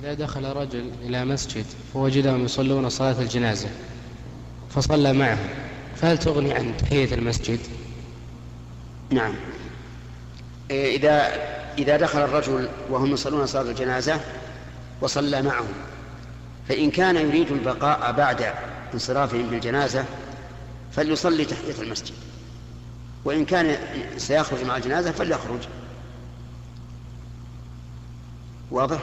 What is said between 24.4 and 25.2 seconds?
مع الجنازة